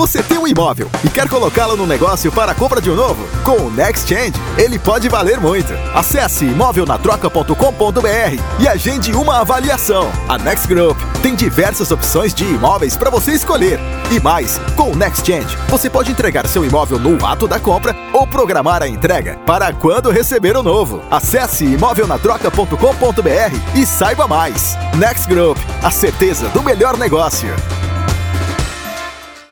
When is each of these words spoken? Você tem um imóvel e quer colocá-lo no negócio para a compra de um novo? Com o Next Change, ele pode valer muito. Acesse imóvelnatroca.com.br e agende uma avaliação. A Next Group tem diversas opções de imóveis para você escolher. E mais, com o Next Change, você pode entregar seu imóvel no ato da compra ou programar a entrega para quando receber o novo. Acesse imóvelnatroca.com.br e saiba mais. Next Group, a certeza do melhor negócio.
Você 0.00 0.22
tem 0.22 0.38
um 0.38 0.48
imóvel 0.48 0.88
e 1.04 1.10
quer 1.10 1.28
colocá-lo 1.28 1.76
no 1.76 1.86
negócio 1.86 2.32
para 2.32 2.52
a 2.52 2.54
compra 2.54 2.80
de 2.80 2.90
um 2.90 2.94
novo? 2.94 3.22
Com 3.44 3.66
o 3.66 3.70
Next 3.70 4.08
Change, 4.08 4.32
ele 4.56 4.78
pode 4.78 5.10
valer 5.10 5.38
muito. 5.38 5.74
Acesse 5.94 6.46
imóvelnatroca.com.br 6.46 8.42
e 8.58 8.66
agende 8.66 9.12
uma 9.12 9.40
avaliação. 9.40 10.10
A 10.26 10.38
Next 10.38 10.66
Group 10.66 10.98
tem 11.22 11.34
diversas 11.34 11.90
opções 11.90 12.32
de 12.32 12.44
imóveis 12.44 12.96
para 12.96 13.10
você 13.10 13.32
escolher. 13.32 13.78
E 14.10 14.18
mais, 14.18 14.58
com 14.74 14.90
o 14.90 14.96
Next 14.96 15.30
Change, 15.30 15.54
você 15.68 15.90
pode 15.90 16.10
entregar 16.10 16.48
seu 16.48 16.64
imóvel 16.64 16.98
no 16.98 17.26
ato 17.26 17.46
da 17.46 17.60
compra 17.60 17.94
ou 18.14 18.26
programar 18.26 18.82
a 18.82 18.88
entrega 18.88 19.36
para 19.44 19.70
quando 19.70 20.10
receber 20.10 20.56
o 20.56 20.62
novo. 20.62 21.02
Acesse 21.10 21.66
imóvelnatroca.com.br 21.66 23.78
e 23.78 23.84
saiba 23.84 24.26
mais. 24.26 24.78
Next 24.96 25.28
Group, 25.28 25.58
a 25.82 25.90
certeza 25.90 26.48
do 26.48 26.62
melhor 26.62 26.96
negócio. 26.96 27.50